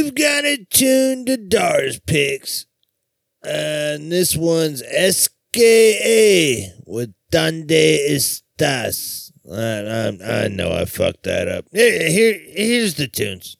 [0.00, 2.64] You've got to tune to Dar's Picks.
[3.44, 9.30] And this one's SKA with Donde Estás.
[9.46, 11.66] I, I, I know I fucked that up.
[11.70, 13.58] Here, here's the tunes.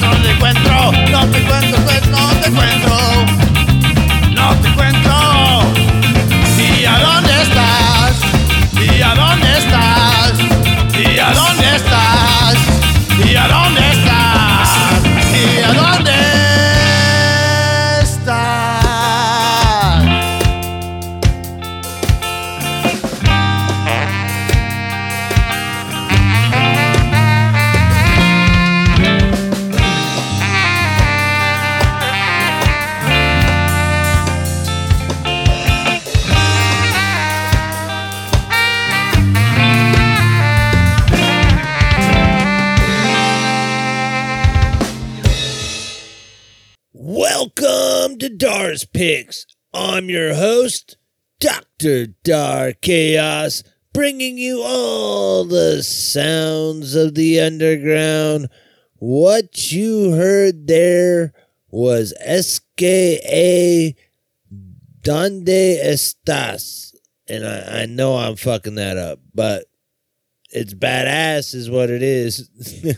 [0.00, 2.97] no te encuentro, no te encuentro, pues no te encuentro.
[50.08, 50.96] I'm your host,
[51.38, 52.06] Dr.
[52.06, 53.62] Dark Chaos,
[53.92, 58.48] bringing you all the sounds of the underground.
[58.94, 61.34] What you heard there
[61.70, 63.92] was SKA
[65.02, 66.94] Donde Estás.
[67.28, 69.66] And I, I know I'm fucking that up, but
[70.48, 72.48] it's badass, is what it is.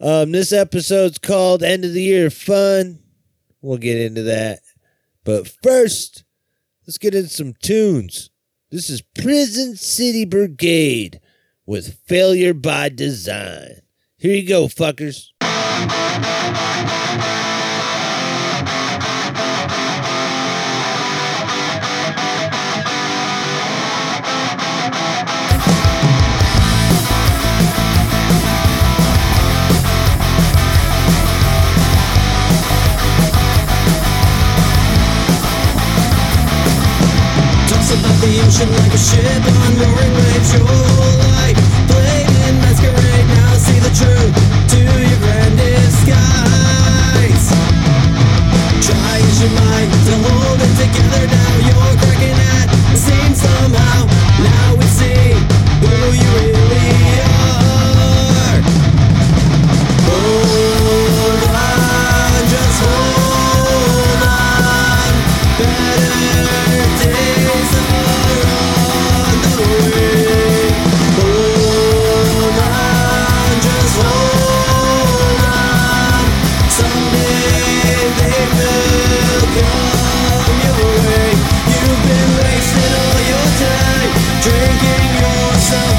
[0.00, 2.98] um, this episode's called End of the Year Fun.
[3.62, 4.62] We'll get into that.
[5.28, 6.24] But first,
[6.86, 8.30] let's get in some tunes.
[8.70, 11.20] This is Prison City Brigade
[11.66, 13.82] with Failure by Design.
[14.16, 15.26] Here you go, fuckers.
[38.58, 41.17] Crashing like a ship on roaring waves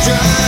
[0.05, 0.38] drive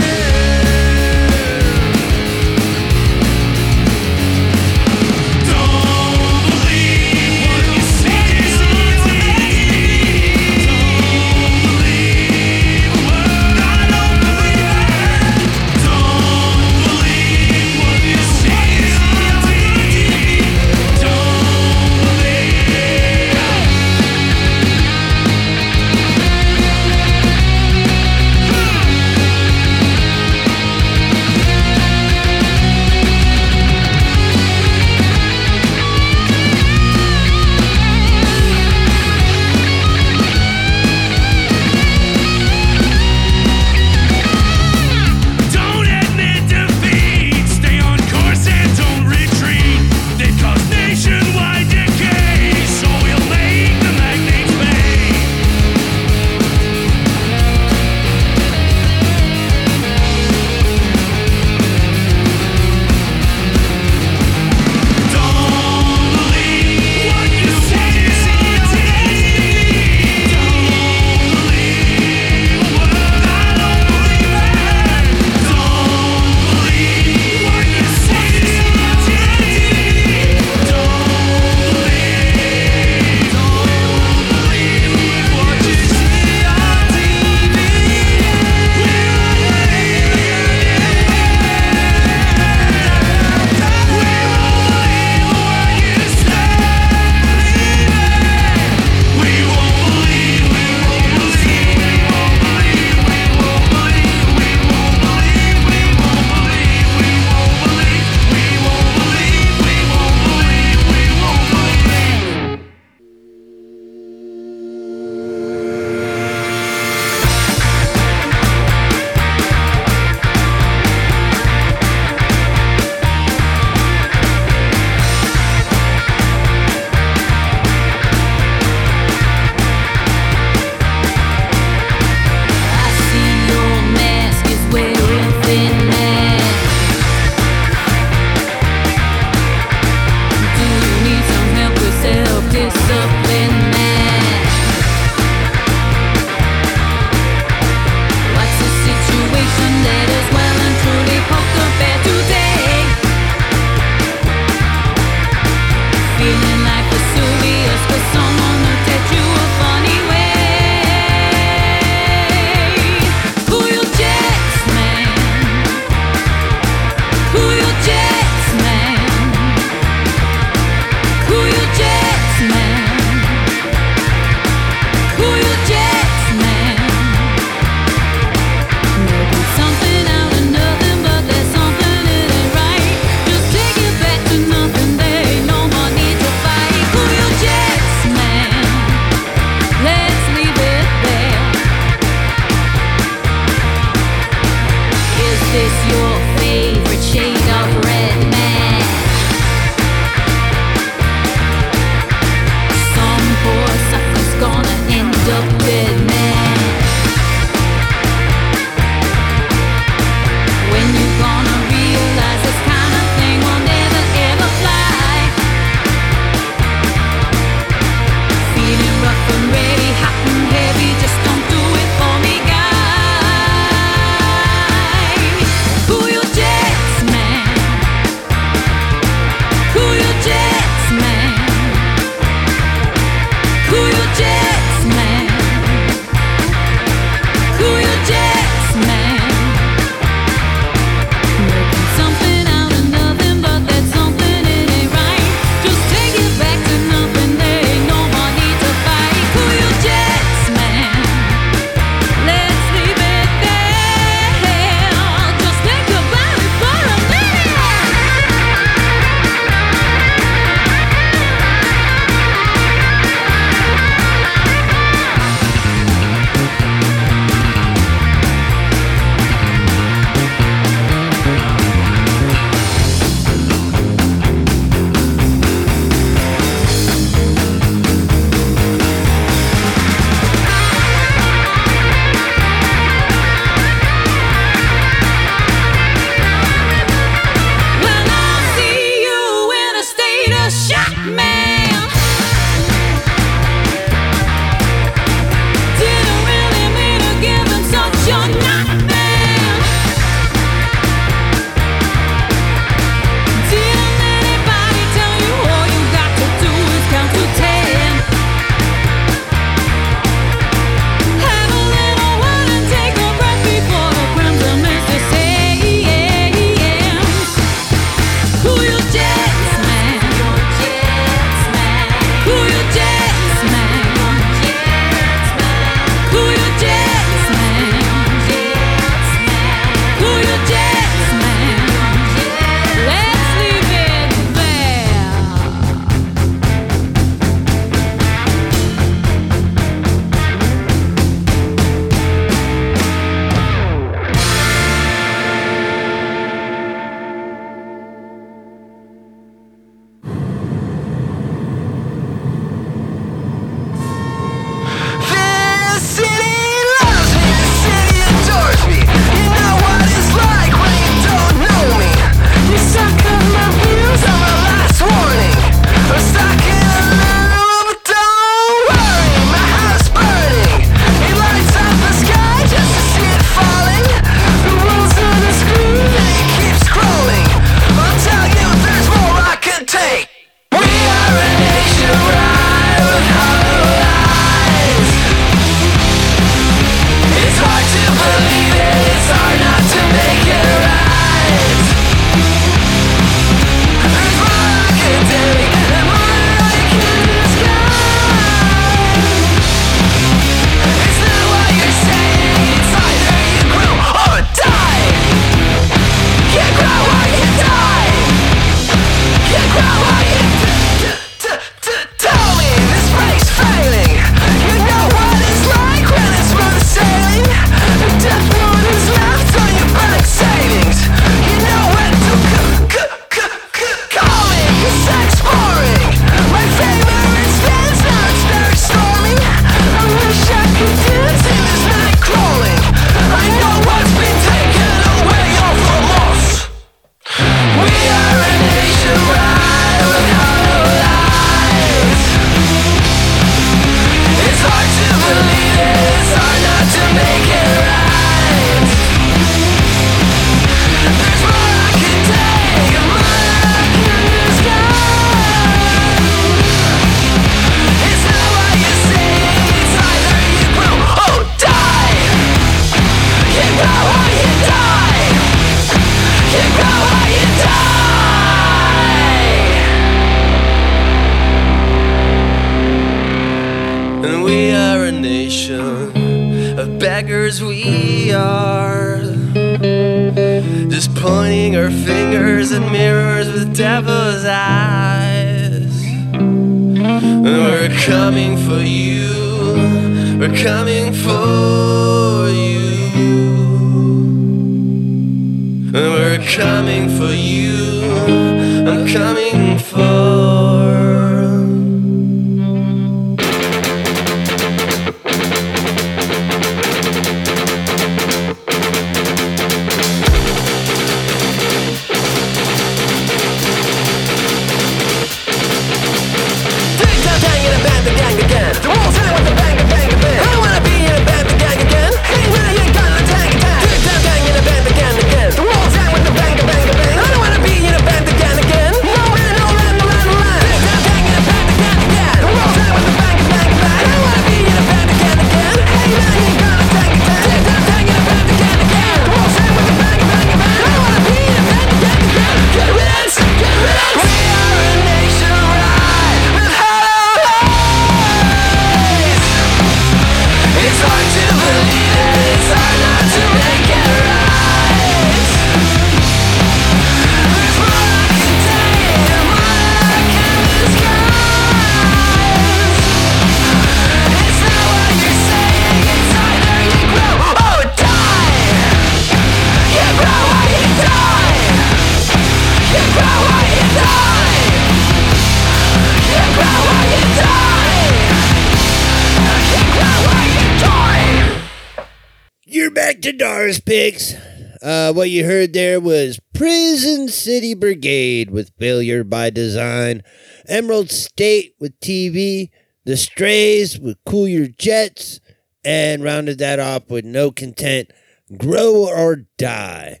[583.76, 584.14] Picks.
[584.62, 590.02] Uh, what you heard there was Prison City Brigade with Failure by Design,
[590.48, 592.48] Emerald State with TV,
[592.86, 595.20] The Strays with Cool Your Jets,
[595.62, 597.90] and rounded that off with No Content,
[598.38, 600.00] Grow or Die.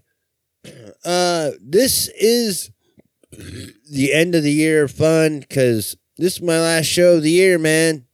[1.04, 2.70] Uh, this is
[3.92, 7.58] the end of the year fun because this is my last show of the year,
[7.58, 8.06] man.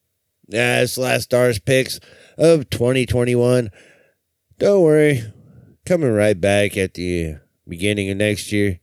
[0.49, 2.01] Yeah, it's last Stars Picks
[2.37, 3.71] of 2021.
[4.59, 5.23] Don't worry,
[5.93, 7.37] coming right back at the
[7.69, 8.81] beginning of next year.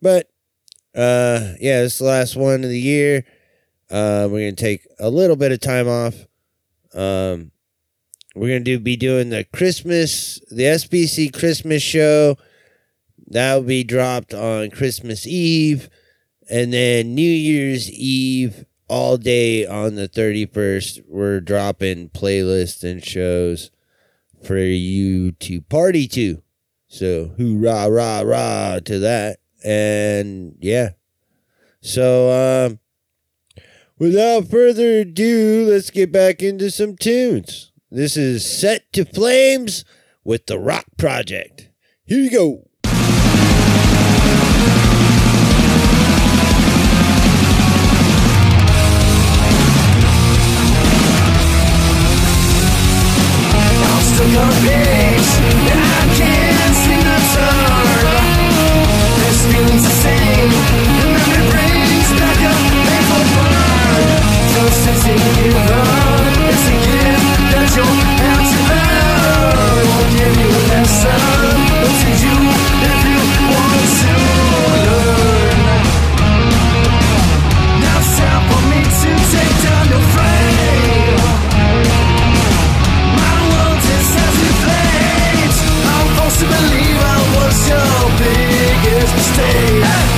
[0.00, 0.30] But
[0.94, 3.24] uh, yeah, this is the last one of the year.
[3.90, 6.14] Uh, we're gonna take a little bit of time off.
[6.94, 7.50] Um,
[8.36, 12.36] we're gonna do be doing the Christmas, the SBC Christmas show.
[13.26, 15.90] That will be dropped on Christmas Eve,
[16.48, 21.08] and then New Year's Eve all day on the 31st.
[21.08, 23.72] We're dropping playlists and shows
[24.46, 26.42] for you to party to.
[26.88, 29.40] So hoorah, rah, rah to that.
[29.64, 30.90] And yeah.
[31.80, 32.78] So um
[33.98, 37.72] without further ado, let's get back into some tunes.
[37.90, 39.84] This is Set to Flames
[40.24, 41.70] with the Rock Project.
[42.04, 42.68] Here you go.
[67.76, 69.86] You'll have to learn.
[69.86, 71.20] Won't give you a lesson,
[71.80, 72.55] but to you
[89.56, 90.15] Hey!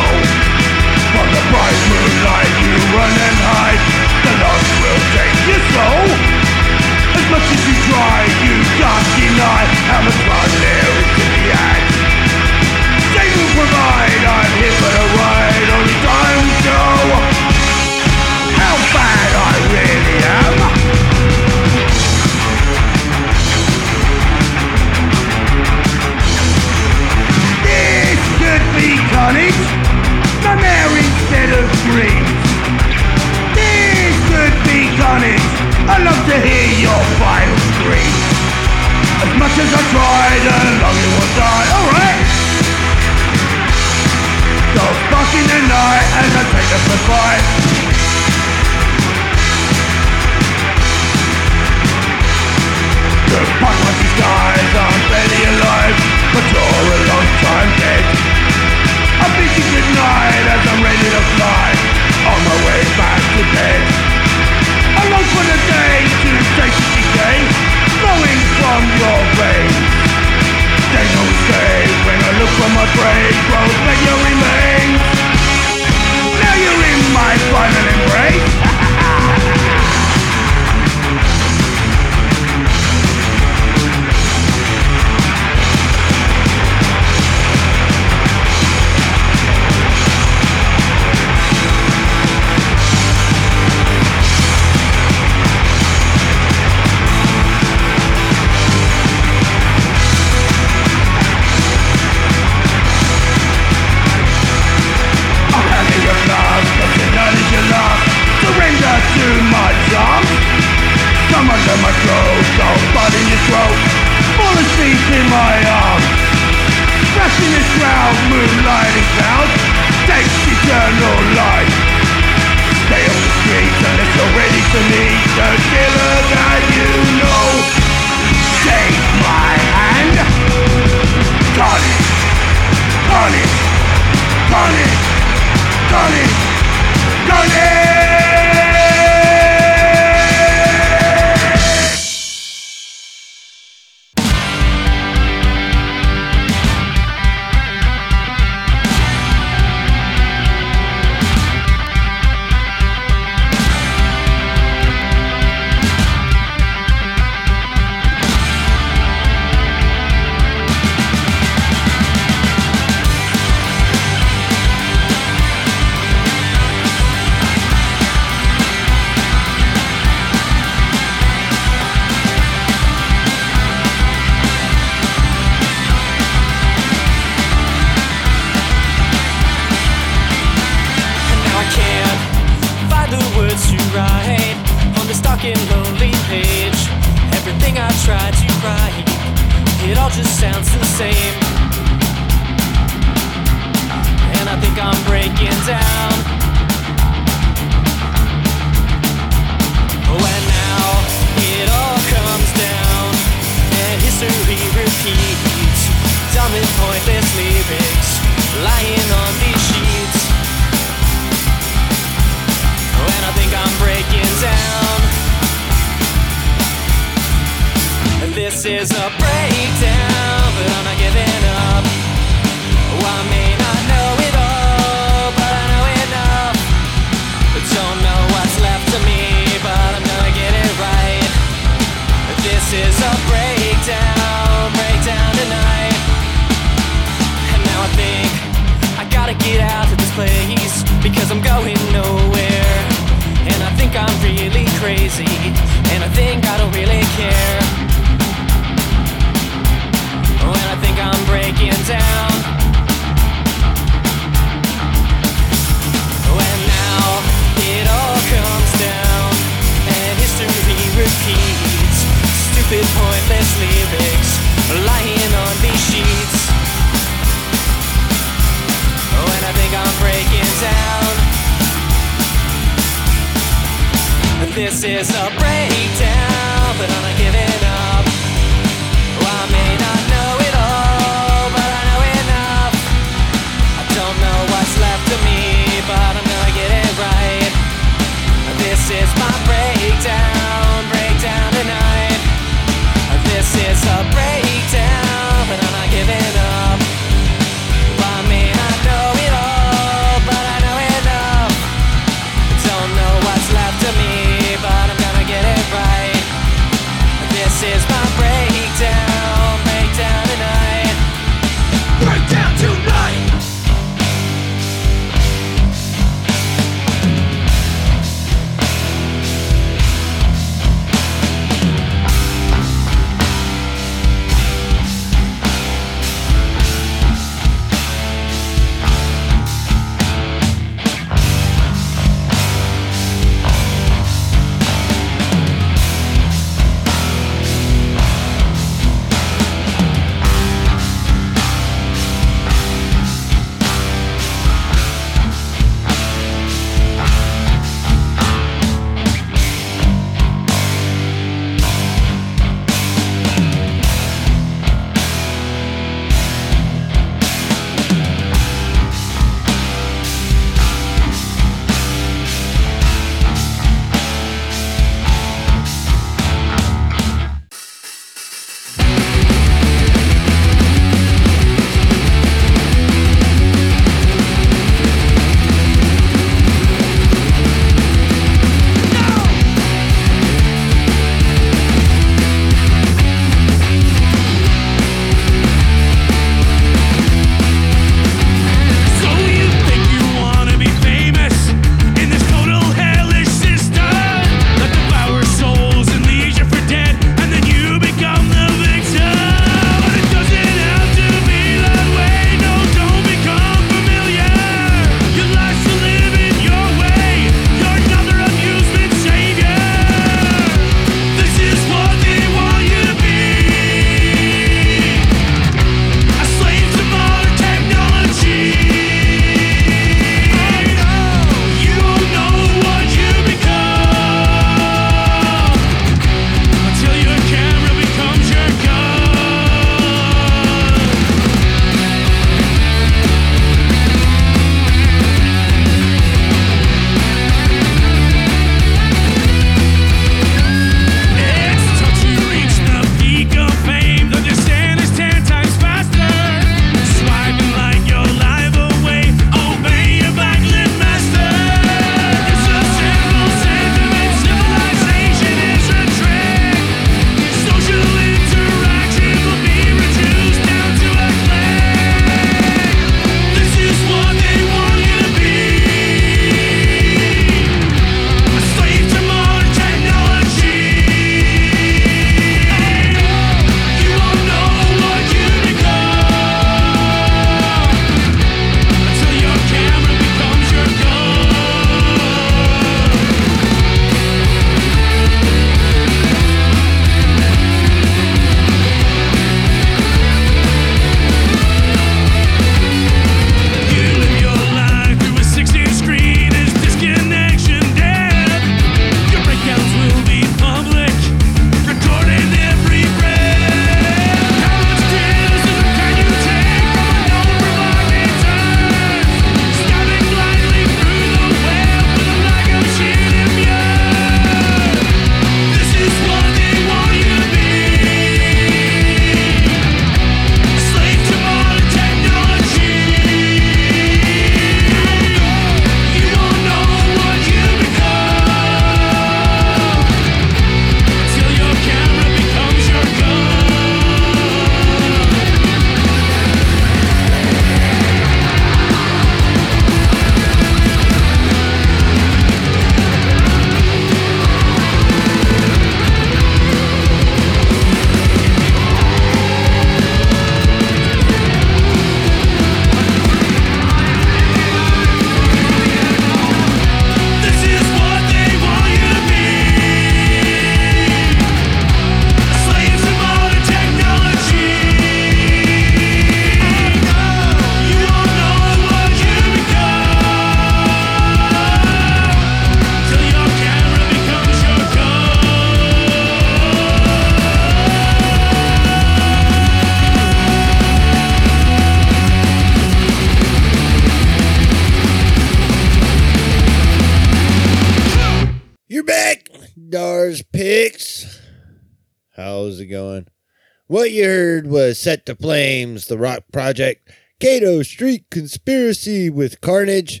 [593.84, 600.00] What you heard was Set to Flames, The Rock Project, Cato Street Conspiracy with Carnage,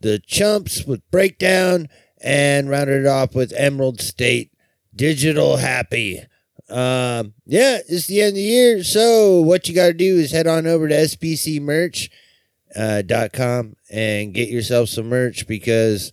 [0.00, 1.88] The Chumps with Breakdown,
[2.20, 4.52] and rounded off with Emerald State,
[4.94, 6.20] Digital Happy.
[6.68, 8.84] Um, yeah, it's the end of the year.
[8.84, 12.08] So what you got to do is head on over to SPCmerch
[12.76, 13.02] uh,
[13.90, 16.12] and get yourself some merch because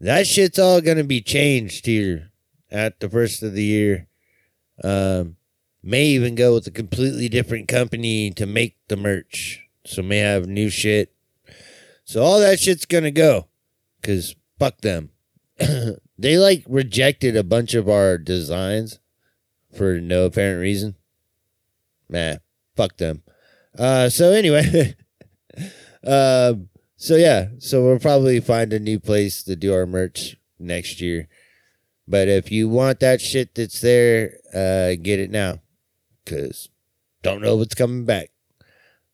[0.00, 2.30] that shit's all gonna be changed here
[2.70, 4.06] at the first of the year.
[4.84, 5.38] Um,
[5.82, 9.66] may even go with a completely different company to make the merch.
[9.84, 11.12] So may have new shit.
[12.04, 13.48] So all that shit's gonna go.
[14.02, 15.10] Cause fuck them.
[16.18, 19.00] they like rejected a bunch of our designs
[19.76, 20.96] for no apparent reason.
[22.08, 22.36] Nah,
[22.76, 23.22] fuck them.
[23.78, 24.94] Uh so anyway.
[26.06, 31.00] um so yeah, so we'll probably find a new place to do our merch next
[31.00, 31.26] year.
[32.06, 35.58] But if you want that shit that's there, uh, get it now,
[36.26, 36.68] cause
[37.22, 38.30] don't know what's coming back.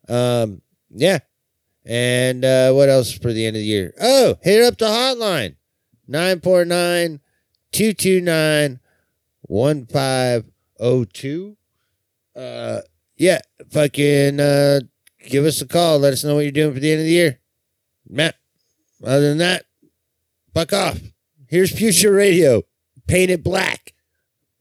[0.07, 1.19] Um, yeah,
[1.85, 3.93] and uh, what else for the end of the year?
[4.01, 5.55] Oh, hit up the hotline
[6.07, 7.19] 949
[7.71, 8.79] 229
[9.41, 11.57] 1502.
[12.35, 12.81] Uh,
[13.17, 13.39] yeah,
[13.69, 14.79] fucking uh,
[15.27, 15.99] give us a call.
[15.99, 17.39] Let us know what you're doing for the end of the year.
[18.07, 18.35] Matt,
[19.03, 19.65] other than that,
[20.53, 20.99] fuck off.
[21.47, 22.63] Here's Future Radio.
[23.07, 23.93] Paint it black.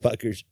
[0.03, 0.44] Fuckers.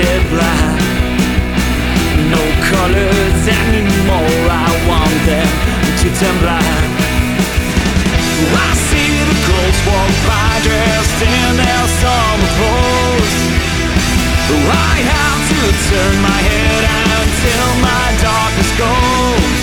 [0.00, 0.80] Paint it black.
[2.32, 2.42] No
[2.72, 5.50] colors anymore, I want them
[6.00, 6.84] to turn black.
[8.40, 13.36] I see the girls walk by dressed in their summer clothes.
[14.50, 16.82] I have to turn my head
[17.20, 19.58] until my darkness goes.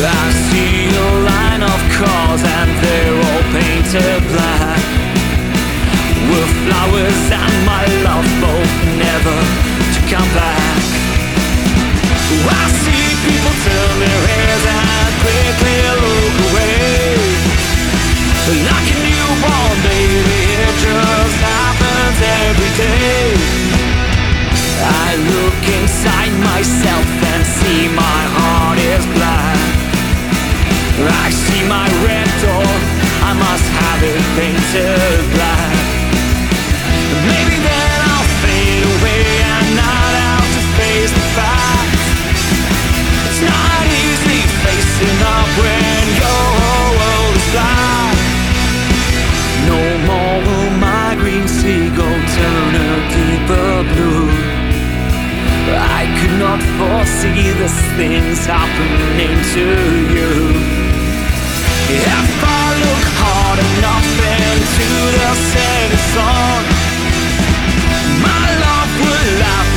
[0.00, 4.99] I see a line of cars and they're all painted black
[6.30, 9.38] With flowers and my love both never
[9.94, 10.82] to come back.
[12.30, 17.18] I see people turn their heads and quickly look away.
[18.62, 23.26] Like a newborn baby, it just happens every day.
[24.82, 29.58] I look inside myself and see my heart is black.
[31.00, 32.70] I see my red door,
[33.26, 35.79] I must have it painted black.
[56.80, 59.66] Foresee this things happening to
[60.14, 60.32] you.
[61.92, 62.59] If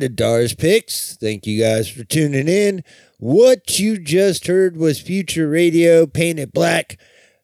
[0.00, 1.16] of Dars Picks.
[1.16, 2.84] Thank you guys for tuning in.
[3.18, 6.98] What you just heard was Future Radio, Painted Black,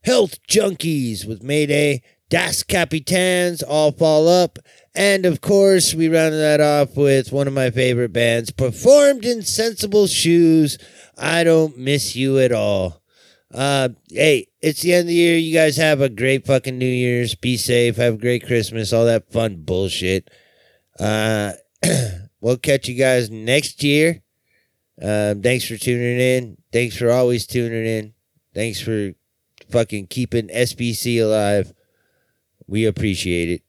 [0.05, 4.59] Health Junkies with Mayday, Das Capitans, All Fall Up,
[4.95, 9.43] and of course, we rounded that off with one of my favorite bands, Performed in
[9.43, 10.79] Sensible Shoes.
[11.17, 13.03] I don't miss you at all.
[13.55, 15.37] Uh, hey, it's the end of the year.
[15.37, 17.35] You guys have a great fucking New Year's.
[17.35, 17.97] Be safe.
[17.97, 18.93] Have a great Christmas.
[18.93, 20.31] All that fun bullshit.
[20.99, 21.53] Uh,
[22.41, 24.23] we'll catch you guys next year.
[25.01, 26.57] Um, thanks for tuning in.
[26.73, 28.15] Thanks for always tuning in.
[28.55, 29.13] Thanks for
[29.71, 31.73] fucking keeping SPC alive.
[32.67, 33.63] We appreciate it.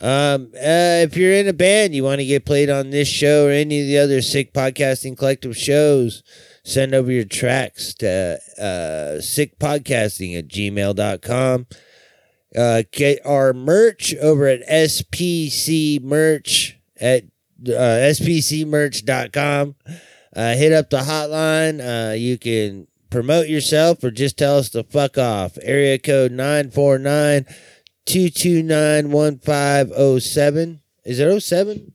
[0.00, 3.46] Um, uh, if you're in a band, you want to get played on this show
[3.46, 6.22] or any of the other sick podcasting collective shows,
[6.64, 11.66] send over your tracks to uh, sickpodcasting at gmail.com.
[12.56, 17.24] Uh, get our merch over at SPC merch at
[17.68, 19.74] uh, spcmerch.com.
[20.34, 21.80] Uh, hit up the hotline.
[21.80, 25.56] Uh, you can promote yourself or just tell us to fuck off.
[25.62, 27.46] Area code 949
[28.06, 30.80] 229 1507.
[31.04, 31.92] Is it 07?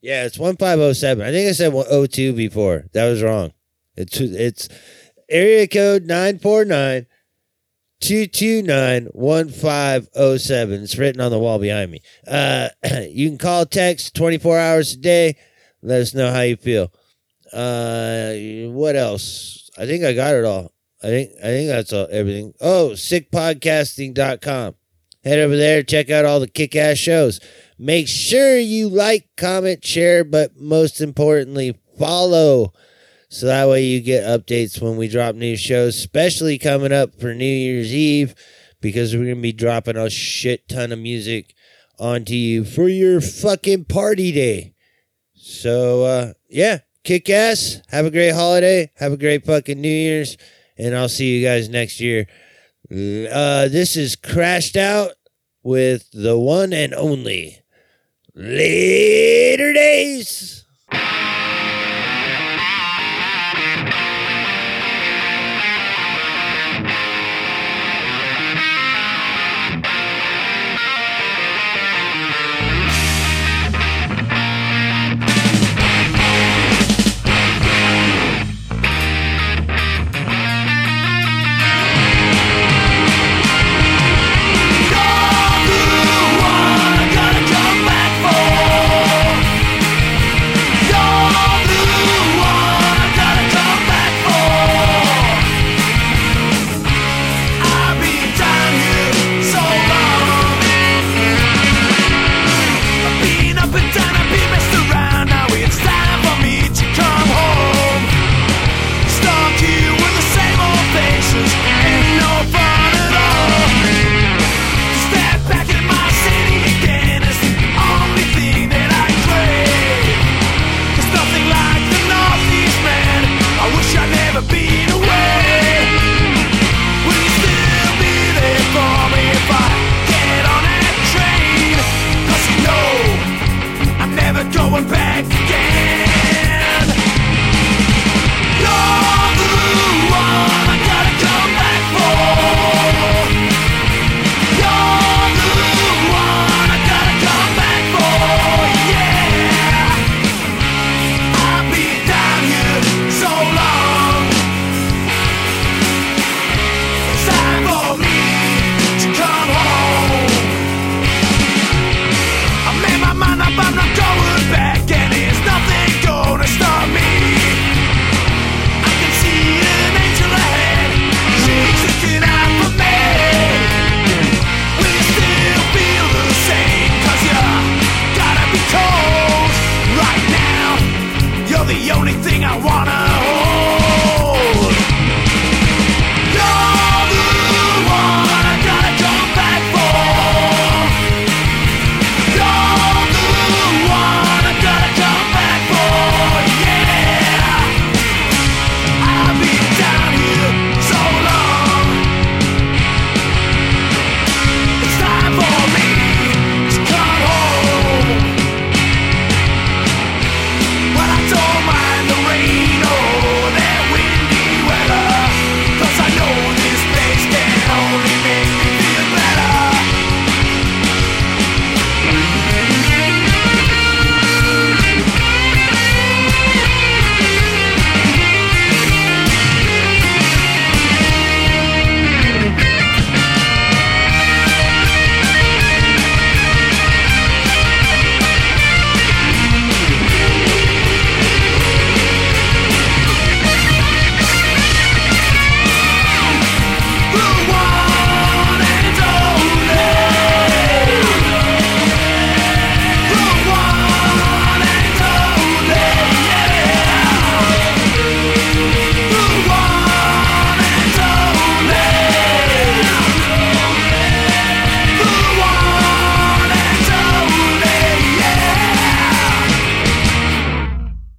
[0.00, 1.24] Yeah, it's 1507.
[1.24, 2.86] I think I said 02 before.
[2.92, 3.52] That was wrong.
[3.96, 4.68] It's it's
[5.28, 7.06] area code 949
[8.02, 10.82] 229 1507.
[10.82, 12.02] It's written on the wall behind me.
[12.26, 12.68] Uh,
[13.08, 15.36] you can call, text 24 hours a day.
[15.82, 16.92] Let us know how you feel.
[17.52, 18.34] Uh,
[18.72, 19.70] what else?
[19.78, 20.72] I think I got it all.
[21.02, 22.54] I think I think that's all, everything.
[22.60, 24.74] Oh, sickpodcasting.com.
[25.24, 27.40] Head over there, check out all the kick ass shows.
[27.78, 32.72] Make sure you like, comment, share, but most importantly, follow.
[33.32, 37.32] So that way you get updates when we drop new shows, especially coming up for
[37.32, 38.34] New Year's Eve,
[38.82, 41.54] because we're going to be dropping a shit ton of music
[41.98, 44.74] onto you for your fucking party day.
[45.34, 47.80] So, uh, yeah, kick ass.
[47.88, 48.90] Have a great holiday.
[48.96, 50.36] Have a great fucking New Year's.
[50.76, 52.26] And I'll see you guys next year.
[52.90, 55.12] Uh, this is Crashed Out
[55.62, 57.62] with the one and only
[58.34, 60.61] Later Days.